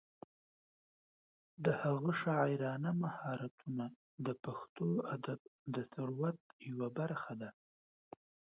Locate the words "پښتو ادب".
4.43-5.39